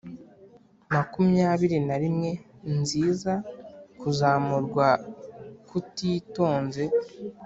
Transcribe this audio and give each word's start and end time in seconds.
makumyabiri 0.93 1.77
na 1.87 1.95
rimwe 2.03 2.29
nziza, 2.79 3.33
kuzamurwa 3.99 4.87
kutitonze, 5.67 6.83